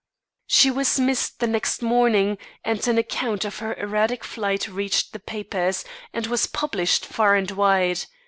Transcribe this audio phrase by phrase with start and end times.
[0.47, 5.19] She was missed the next morning, and an account of her erratic flight reached the
[5.19, 8.05] papers, and was published far and wide.